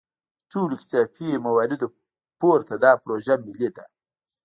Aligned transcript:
له 0.41 0.45
ټولو 0.51 0.73
اختلافي 0.77 1.29
مواردو 1.45 1.87
پورته 2.39 2.73
دا 2.83 2.91
پروژه 3.03 3.35
ملي 3.45 3.69
ده. 3.75 3.83